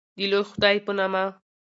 د 0.17 0.19
لوی 0.31 0.43
خدای 0.49 0.77
په 0.85 0.91
نامه 0.99 1.23